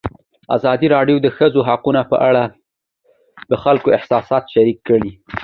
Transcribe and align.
ازادي 0.55 0.87
راډیو 0.95 1.17
د 1.21 1.23
د 1.25 1.27
ښځو 1.37 1.59
حقونه 1.69 2.01
په 2.11 2.17
اړه 2.27 2.43
د 3.51 3.53
خلکو 3.63 3.87
احساسات 3.97 4.43
شریک 4.53 4.79
کړي. 4.89 5.11